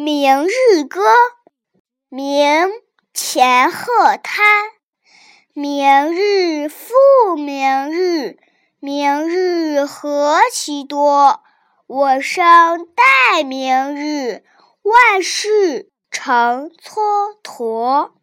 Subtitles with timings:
[0.00, 1.00] 明日歌。
[2.08, 2.68] 明
[3.12, 4.46] 钱鹤滩
[5.52, 6.94] 明日复
[7.36, 8.38] 明日。
[8.78, 11.42] 明日何其多。
[11.88, 14.44] 我生待明日。
[14.82, 18.17] 万事成蹉跎。